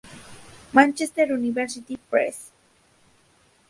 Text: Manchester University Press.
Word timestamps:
Manchester 0.73 1.27
University 1.27 1.95
Press. 2.09 2.49